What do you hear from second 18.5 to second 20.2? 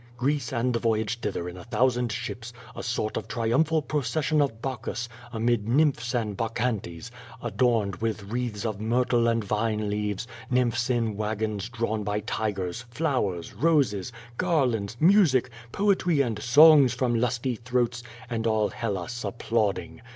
Hellas applauding.